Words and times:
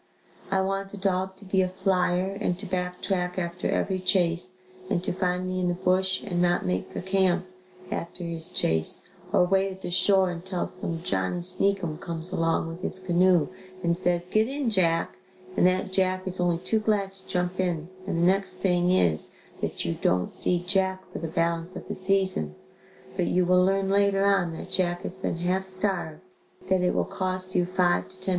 I 0.49 0.61
want 0.61 0.95
a 0.95 0.97
dog 0.97 1.37
to 1.37 1.45
be 1.45 1.61
a 1.61 1.67
flyer 1.69 2.31
and 2.41 2.57
to 2.57 2.65
back 2.65 3.03
track 3.03 3.37
after 3.37 3.69
every 3.69 3.99
chase 3.99 4.57
and 4.89 5.03
to 5.03 5.13
find 5.13 5.45
me 5.47 5.59
in 5.59 5.67
the 5.67 5.75
bush 5.75 6.23
and 6.23 6.41
not 6.41 6.65
make 6.65 6.91
for 6.91 7.01
camp 7.01 7.45
after 7.91 8.23
his 8.23 8.49
chase 8.49 9.03
or 9.31 9.45
wait 9.45 9.71
at 9.73 9.81
the 9.83 9.91
shore 9.91 10.31
until 10.31 10.65
some 10.65 11.03
"Johnny 11.03 11.43
Sneakum" 11.43 11.99
comes 11.99 12.31
along 12.31 12.67
with 12.67 12.81
his 12.81 12.99
canoe 12.99 13.49
and 13.83 13.95
says, 13.95 14.25
"Get 14.25 14.47
in 14.47 14.71
Jack," 14.71 15.17
and 15.55 15.67
that 15.67 15.93
Jack 15.93 16.25
is 16.25 16.39
only 16.39 16.57
too 16.57 16.79
glad 16.79 17.11
to 17.11 17.27
jump 17.27 17.59
in 17.59 17.87
and 18.07 18.17
the 18.19 18.23
next 18.25 18.55
thing 18.55 18.89
is 18.89 19.35
that 19.61 19.85
you 19.85 19.93
don't 19.93 20.33
see 20.33 20.63
Jack 20.65 21.03
for 21.13 21.19
the 21.19 21.27
balance 21.27 21.75
of 21.75 21.87
the 21.87 21.93
season, 21.93 22.55
but 23.15 23.27
you 23.27 23.45
will 23.45 23.63
learn 23.63 23.87
later 23.87 24.25
on 24.25 24.53
that 24.53 24.71
Jack 24.71 25.03
has 25.03 25.15
been 25.15 25.37
half 25.45 25.63
starved 25.63 26.21
that 26.69 26.81
it 26.81 26.95
will 26.95 27.05
cost 27.05 27.53
you 27.53 27.65
$5.00 27.67 28.19
to 28.21 28.27
$10. 28.29 28.29